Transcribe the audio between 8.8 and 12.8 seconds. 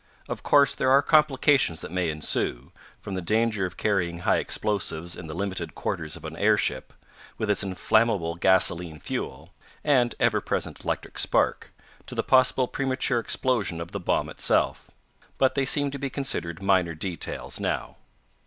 fuel, and ever present electric spark, to the possible